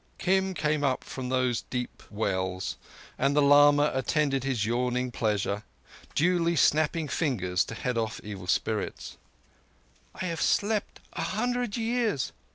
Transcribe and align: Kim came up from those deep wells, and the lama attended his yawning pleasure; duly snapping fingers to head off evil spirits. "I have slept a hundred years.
Kim 0.17 0.55
came 0.55 0.83
up 0.83 1.03
from 1.03 1.29
those 1.29 1.61
deep 1.69 2.01
wells, 2.09 2.75
and 3.19 3.35
the 3.35 3.41
lama 3.43 3.91
attended 3.93 4.43
his 4.43 4.65
yawning 4.65 5.11
pleasure; 5.11 5.61
duly 6.15 6.55
snapping 6.55 7.07
fingers 7.07 7.63
to 7.63 7.75
head 7.75 7.99
off 7.99 8.19
evil 8.23 8.47
spirits. 8.47 9.17
"I 10.15 10.25
have 10.25 10.41
slept 10.41 11.01
a 11.13 11.21
hundred 11.21 11.77
years. 11.77 12.31